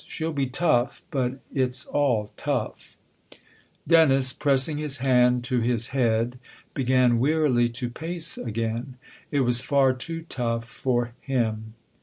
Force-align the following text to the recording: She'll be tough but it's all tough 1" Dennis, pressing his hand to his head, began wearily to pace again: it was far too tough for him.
She'll 0.07 0.33
be 0.33 0.47
tough 0.47 1.03
but 1.11 1.41
it's 1.53 1.85
all 1.85 2.31
tough 2.35 2.97
1" 3.33 3.39
Dennis, 3.87 4.33
pressing 4.33 4.79
his 4.79 4.97
hand 4.97 5.43
to 5.43 5.59
his 5.59 5.89
head, 5.89 6.39
began 6.73 7.19
wearily 7.19 7.69
to 7.69 7.87
pace 7.87 8.35
again: 8.35 8.95
it 9.29 9.41
was 9.41 9.61
far 9.61 9.93
too 9.93 10.23
tough 10.27 10.65
for 10.65 11.13
him. 11.21 11.75